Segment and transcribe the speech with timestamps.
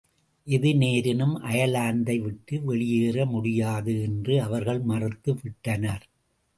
[0.47, 6.05] எது நேரினும் அயர்லாந்தை விட்டு வெளியேற முடியாது என்று அவர்கள் மறுத்து விட்டனர்.